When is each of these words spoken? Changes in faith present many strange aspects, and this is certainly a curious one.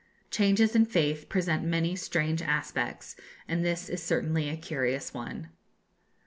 Changes 0.31 0.75
in 0.75 0.83
faith 0.83 1.29
present 1.29 1.63
many 1.63 1.95
strange 1.95 2.41
aspects, 2.41 3.15
and 3.47 3.63
this 3.63 3.87
is 3.87 4.01
certainly 4.01 4.49
a 4.49 4.57
curious 4.57 5.13
one. 5.13 5.49